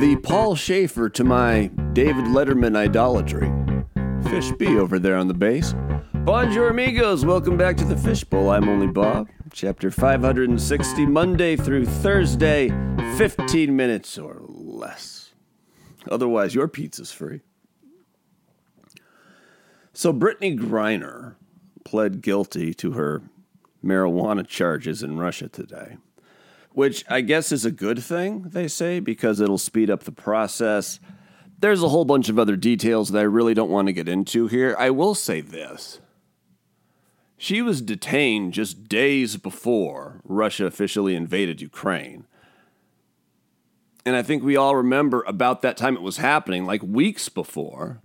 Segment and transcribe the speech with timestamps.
[0.00, 3.48] The Paul Shaffer to my David Letterman idolatry.
[4.22, 5.74] Fishby over there on the bass.
[6.14, 7.24] Bonjour, amigos.
[7.24, 8.50] Welcome back to the Fishbowl.
[8.50, 9.28] I'm only Bob.
[9.52, 12.68] Chapter 560, Monday through Thursday,
[13.16, 15.34] 15 minutes or less.
[16.08, 17.40] Otherwise, your pizza's free.
[19.92, 21.34] So, Brittney Griner
[21.84, 23.22] pled guilty to her
[23.84, 25.96] marijuana charges in Russia today,
[26.72, 31.00] which I guess is a good thing, they say, because it'll speed up the process.
[31.58, 34.46] There's a whole bunch of other details that I really don't want to get into
[34.46, 34.76] here.
[34.78, 36.00] I will say this.
[37.36, 42.26] She was detained just days before Russia officially invaded Ukraine.
[44.04, 48.00] And I think we all remember about that time it was happening, like weeks before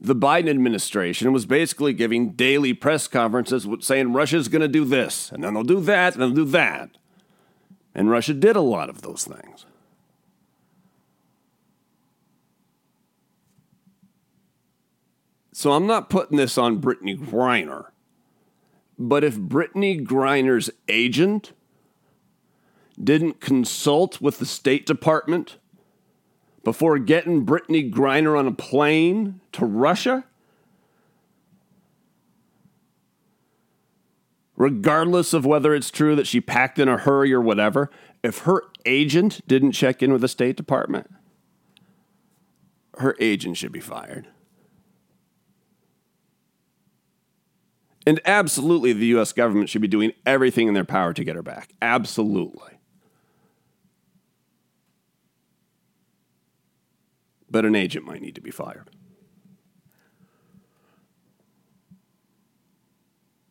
[0.00, 5.32] the Biden administration was basically giving daily press conferences saying Russia's going to do this,
[5.32, 6.90] and then they'll do that, and they'll do that.
[7.96, 9.64] And Russia did a lot of those things.
[15.50, 17.86] So I'm not putting this on Brittney Griner.
[18.98, 21.54] But if Brittney Griner's agent
[23.02, 25.56] didn't consult with the State Department
[26.64, 30.24] before getting Brittney Griner on a plane to Russia?
[34.56, 37.90] Regardless of whether it's true that she packed in a hurry or whatever,
[38.22, 41.10] if her agent didn't check in with the State Department,
[42.98, 44.28] her agent should be fired.
[48.06, 51.42] And absolutely, the US government should be doing everything in their power to get her
[51.42, 51.72] back.
[51.82, 52.76] Absolutely.
[57.56, 58.90] but an agent might need to be fired.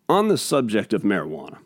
[0.07, 1.57] On the subject of marijuana,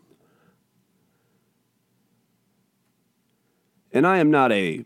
[3.92, 4.84] and I am not a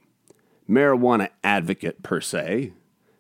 [0.69, 2.73] marijuana advocate per se,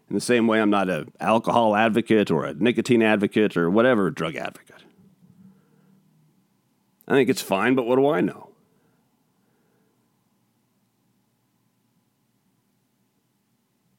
[0.08, 4.10] in the same way I'm not an alcohol advocate or a nicotine advocate or whatever
[4.10, 4.82] drug advocate.
[7.06, 8.50] I think it's fine, but what do I know?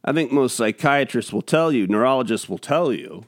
[0.03, 3.25] I think most psychiatrists will tell you, neurologists will tell you,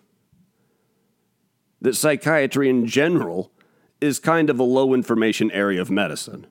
[1.81, 3.51] that psychiatry in general
[4.01, 6.47] is kind of a low information area of medicine.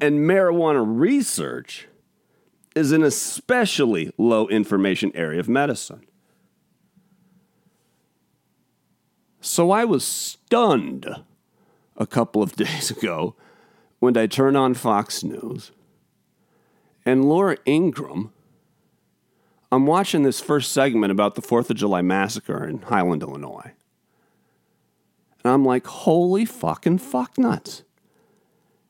[0.00, 1.88] And marijuana research
[2.74, 6.06] is an especially low information area of medicine.
[9.40, 11.06] So I was stunned
[11.96, 13.36] a couple of days ago
[13.98, 15.72] when I turned on Fox News
[17.04, 18.32] and Laura Ingraham
[19.72, 23.72] I'm watching this first segment about the 4th of July massacre in Highland, Illinois.
[25.42, 27.82] And I'm like, holy fucking fuck nuts.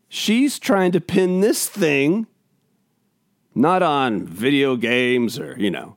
[0.09, 2.27] She's trying to pin this thing
[3.55, 5.97] not on video games or, you know,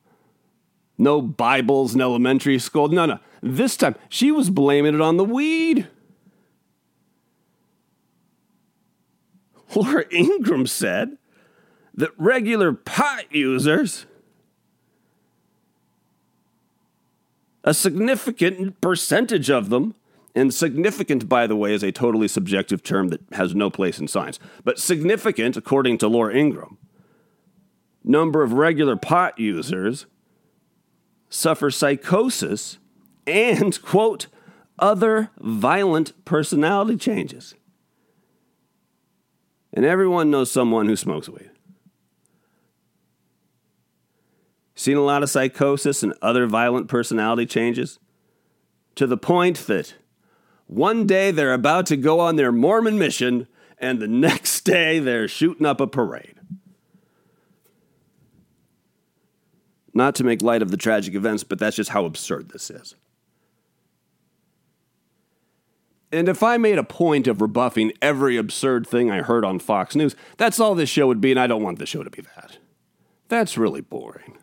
[1.00, 2.88] no Bibles in elementary school.
[2.88, 3.20] No, no.
[3.42, 5.88] This time, she was blaming it on the weed.
[9.76, 11.18] Laura Ingraham said
[11.96, 14.06] that regular pot users
[17.66, 19.96] a significant percentage of them,
[20.36, 24.08] and significant, by the way, is a totally subjective term that has no place in
[24.08, 26.78] science, but significant, according to Laura Ingraham,
[28.04, 30.06] number of regular pot users
[31.28, 32.78] suffer psychosis
[33.26, 34.28] and, quote,
[34.78, 37.56] other violent personality changes.
[39.74, 41.50] And everyone knows someone who smokes weed.
[44.76, 47.98] Seen a lot of psychosis and other violent personality changes?
[48.96, 49.96] To the point that
[50.68, 53.48] one day they're about to go on their Mormon mission,
[53.80, 56.36] and the next day they're shooting up a parade.
[59.94, 62.96] Not to make light of the tragic events, but that's just how absurd this is.
[66.12, 69.96] And if I made a point of rebuffing every absurd thing I heard on Fox
[69.96, 72.22] News, that's all this show would be, and I don't want the show to be
[72.36, 72.58] that.
[73.30, 74.38] That's really boring.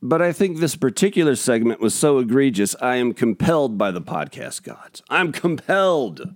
[0.00, 4.62] But I think this particular segment was so egregious, I am compelled by the podcast
[4.62, 5.02] gods.
[5.10, 6.34] I'm compelled.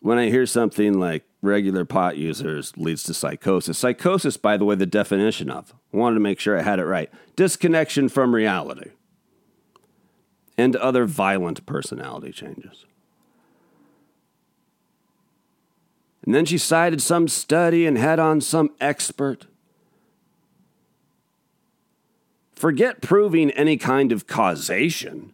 [0.00, 4.74] When I hear something like regular pot users leads to psychosis, psychosis, by the way,
[4.74, 8.90] the definition of, wanted to make sure I had it right disconnection from reality
[10.56, 12.86] and other violent personality changes.
[16.24, 19.46] And then she cited some study and had on some expert
[22.54, 25.32] Forget proving any kind of causation.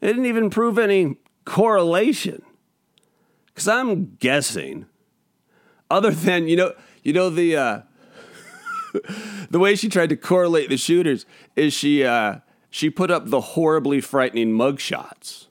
[0.00, 2.42] They didn't even prove any correlation.
[3.46, 4.86] Because I'm guessing,
[5.90, 6.72] other than, you know,
[7.02, 7.80] you know, the, uh,
[9.50, 12.36] the way she tried to correlate the shooters is she, uh,
[12.70, 15.48] she put up the horribly frightening mugshots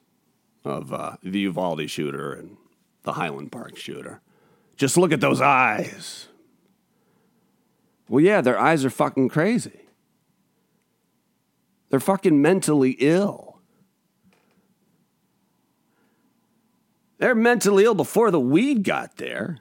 [0.63, 2.57] of uh, the Uvalde shooter and
[3.03, 4.21] the Highland Park shooter.
[4.75, 6.28] Just look at those eyes.
[8.09, 9.81] Well, yeah, their eyes are fucking crazy.
[11.89, 13.59] They're fucking mentally ill.
[17.19, 19.59] They're mentally ill before the weed got there.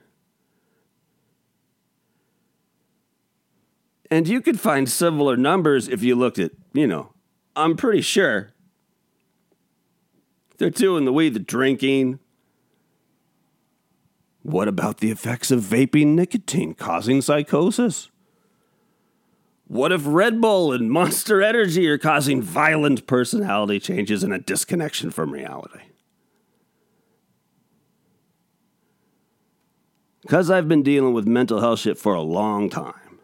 [4.09, 7.13] And you could find similar numbers if you looked at, you know,
[7.55, 8.53] I'm pretty sure
[10.57, 12.19] they're doing the weed, the drinking.
[14.41, 18.09] What about the effects of vaping nicotine causing psychosis?
[19.69, 25.11] What if Red Bull and Monster Energy are causing violent personality changes and a disconnection
[25.11, 25.83] from reality?
[30.23, 33.19] Because I've been dealing with mental health shit for a long time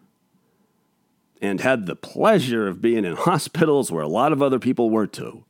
[1.42, 5.08] and had the pleasure of being in hospitals where a lot of other people were
[5.08, 5.46] too.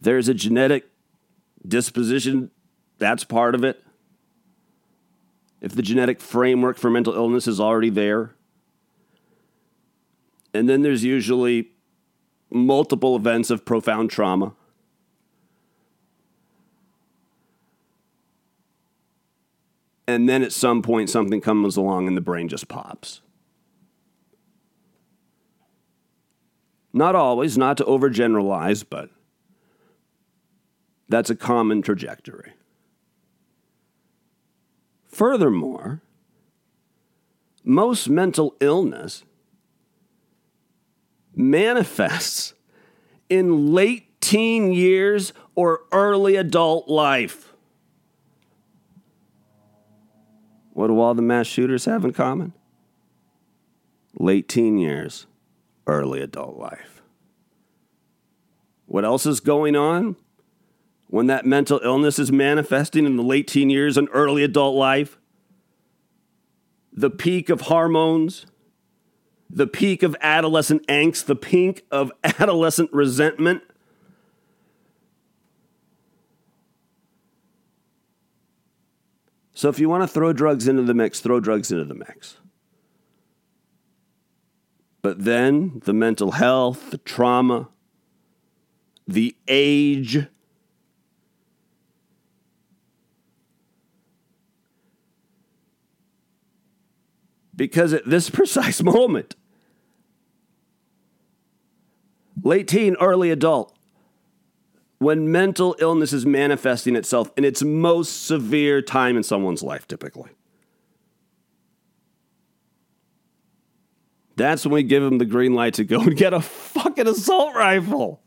[0.00, 0.88] There's a genetic
[1.66, 2.52] disposition,
[2.98, 3.82] that's part of it
[5.62, 8.34] if the genetic framework for mental illness is already there.
[10.52, 11.70] And then there's usually
[12.50, 14.54] multiple events of profound trauma.
[20.08, 23.22] And then at some point, something comes along and the brain just pops.
[26.92, 29.10] Not always, not to overgeneralize, but
[31.08, 32.52] that's a common trajectory.
[35.12, 36.00] Furthermore,
[37.62, 39.24] most mental illness
[41.36, 42.54] manifests
[43.28, 47.52] in late teen years or early adult life.
[50.72, 52.54] What do all the mass shooters have in common?
[54.18, 55.26] Late teen years,
[55.86, 57.02] early adult life.
[58.86, 60.16] What else is going on?
[61.12, 65.18] When that mental illness is manifesting in the late teen years and early adult life,
[66.90, 68.46] the peak of hormones,
[69.50, 73.62] the peak of adolescent angst, the peak of adolescent resentment.
[79.52, 82.38] So, if you want to throw drugs into the mix, throw drugs into the mix.
[85.02, 87.68] But then the mental health, the trauma,
[89.06, 90.26] the age,
[97.54, 99.36] Because at this precise moment,
[102.42, 103.76] late teen, early adult,
[104.98, 110.30] when mental illness is manifesting itself in its most severe time in someone's life, typically.
[114.36, 117.54] That's when we give them the green light to go and get a fucking assault
[117.54, 118.20] rifle.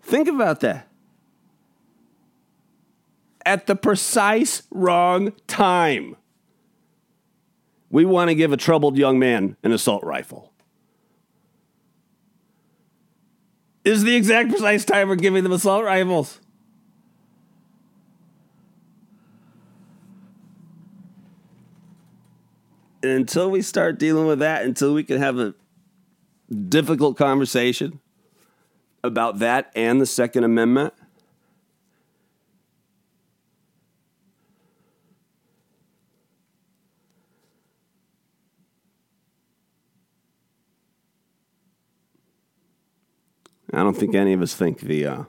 [0.00, 0.91] Think about that
[3.44, 6.16] at the precise wrong time.
[7.90, 10.52] We want to give a troubled young man an assault rifle.
[13.84, 16.40] Is the exact precise time we're giving them assault rifles.
[23.02, 25.54] until we start dealing with that, until we can have a
[26.68, 28.00] difficult conversation
[29.02, 30.94] about that and the Second Amendment,
[43.74, 45.24] I don't think any of us think the uh,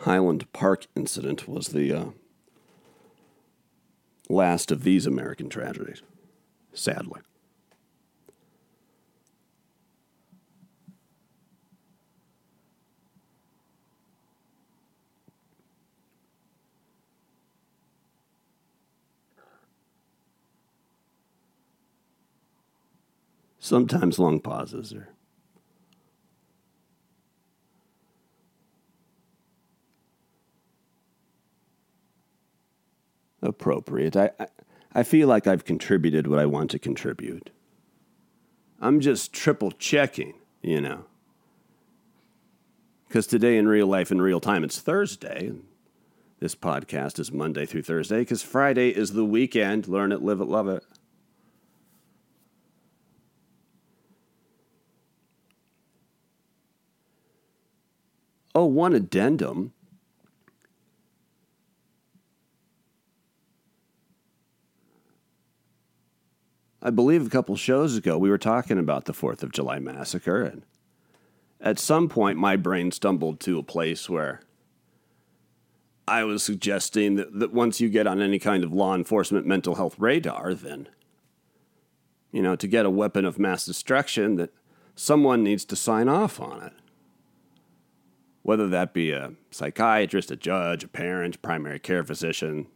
[0.00, 2.04] Highland Park incident was the uh,
[4.28, 6.02] last of these American tragedies,
[6.74, 7.20] sadly.
[23.60, 25.15] Sometimes long pauses are
[33.46, 34.16] appropriate.
[34.16, 34.46] I, I,
[34.92, 37.50] I feel like I've contributed what I want to contribute.
[38.80, 41.04] I'm just triple checking, you know.
[43.08, 45.52] Because today in real life, in real time, it's Thursday.
[46.40, 49.88] This podcast is Monday through Thursday because Friday is the weekend.
[49.88, 50.84] Learn it, live it, love it.
[58.54, 59.72] Oh, one addendum
[66.82, 70.42] I believe a couple shows ago we were talking about the 4th of July massacre,
[70.42, 70.62] and
[71.60, 74.40] at some point my brain stumbled to a place where
[76.08, 79.74] I was suggesting that, that once you get on any kind of law enforcement mental
[79.74, 80.88] health radar, then,
[82.30, 84.50] you know, to get a weapon of mass destruction, that
[84.94, 86.72] someone needs to sign off on it.
[88.42, 92.68] Whether that be a psychiatrist, a judge, a parent, primary care physician,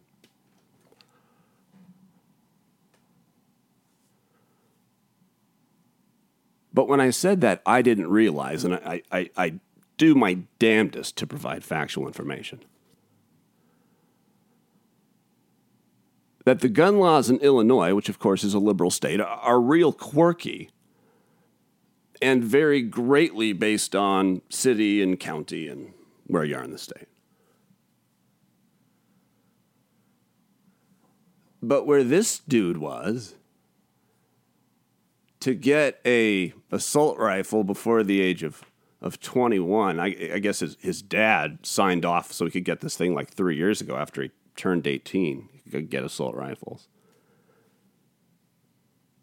[6.72, 9.54] But when I said that, I didn't realize, and I, I, I
[9.96, 12.64] do my damnedest to provide factual information,
[16.44, 19.92] that the gun laws in Illinois, which of course is a liberal state, are real
[19.92, 20.70] quirky
[22.22, 25.92] and vary greatly based on city and county and
[26.26, 27.08] where you are in the state.
[31.62, 33.34] But where this dude was,
[35.40, 38.64] to get a assault rifle before the age of
[39.02, 42.96] of 21, I, I guess his, his dad signed off so he could get this
[42.96, 45.48] thing like three years ago after he turned 18.
[45.64, 46.88] He could get assault rifles.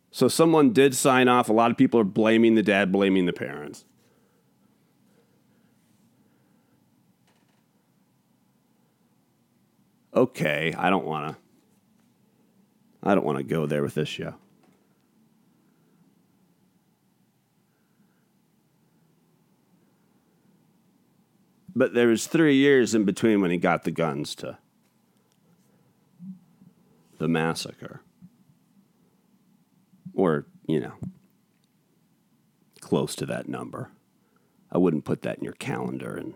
[0.10, 1.48] So someone did sign off.
[1.48, 3.86] A lot of people are blaming the dad, blaming the parents.
[10.16, 11.38] Okay, I don't want to
[13.04, 14.34] I don't want to go there with this show.
[21.78, 24.58] But there was three years in between when he got the guns to
[27.20, 28.02] the massacre.
[30.16, 30.94] Or, you know,
[32.82, 33.92] close to that number.
[34.72, 36.34] I wouldn't put that in your calendar and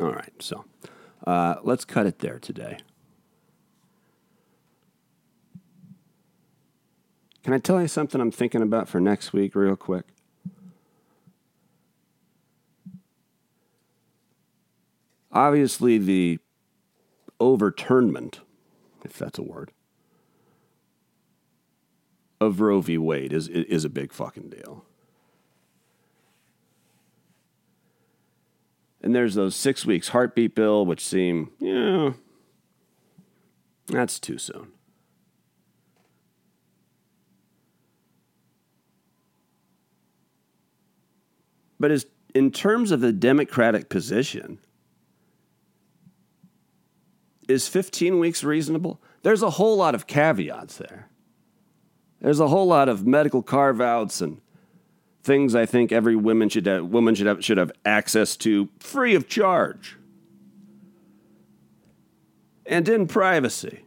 [0.00, 0.64] All right, so
[1.26, 2.78] uh, let's cut it there today.
[7.42, 10.04] Can I tell you something I'm thinking about for next week, real quick?
[15.32, 16.38] Obviously, the
[17.40, 18.40] overturnment,
[19.04, 19.72] if that's a word,
[22.40, 22.98] of Roe v.
[22.98, 24.84] Wade is, is a big fucking deal.
[29.02, 32.12] And there's those six weeks heartbeat bill, which seem, yeah,
[33.86, 34.72] that's too soon.
[41.78, 44.58] But as in terms of the Democratic position,
[47.48, 49.00] is 15 weeks reasonable?
[49.22, 51.08] There's a whole lot of caveats there.
[52.20, 54.40] There's a whole lot of medical carve outs and
[55.22, 59.14] things I think every woman should have, woman should have should have access to free
[59.14, 59.96] of charge
[62.66, 63.84] and in privacy.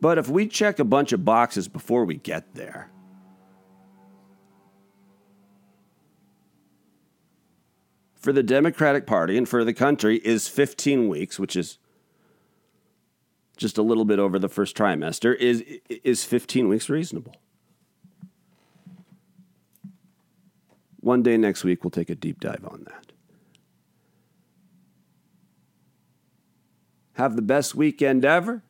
[0.00, 2.90] But if we check a bunch of boxes before we get there,
[8.16, 11.78] for the Democratic Party and for the country is 15 weeks, which is
[13.56, 17.36] just a little bit over the first trimester, is, is 15 weeks reasonable?
[21.00, 23.12] One day next week, we'll take a deep dive on that.
[27.14, 28.62] Have the best weekend ever.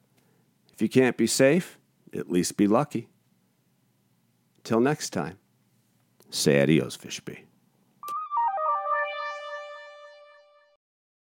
[0.72, 1.78] If you can't be safe,
[2.14, 3.08] at least be lucky.
[4.64, 5.38] Till next time,
[6.30, 7.40] say adios, Fishby.